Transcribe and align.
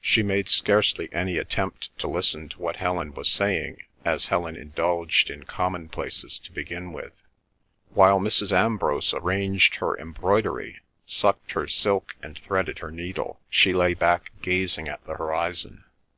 She 0.00 0.22
made 0.22 0.48
scarcely 0.48 1.10
any 1.12 1.36
attempt 1.36 1.90
to 1.98 2.08
listen 2.08 2.48
to 2.48 2.58
what 2.58 2.76
Helen 2.76 3.12
was 3.12 3.28
saying, 3.28 3.82
as 4.02 4.24
Helen 4.28 4.56
indulged 4.56 5.28
in 5.28 5.42
commonplaces 5.42 6.38
to 6.38 6.52
begin 6.52 6.90
with. 6.90 7.12
While 7.92 8.18
Mrs. 8.18 8.50
Ambrose 8.50 9.12
arranged 9.12 9.74
her 9.74 9.94
embroidery, 9.98 10.78
sucked 11.04 11.52
her 11.52 11.66
silk, 11.66 12.16
and 12.22 12.38
threaded 12.38 12.78
her 12.78 12.90
needle, 12.90 13.40
she 13.50 13.74
lay 13.74 13.92
back 13.92 14.32
gazing 14.40 14.88
at 14.88 15.04
the 15.04 15.16
horizon. 15.16 15.84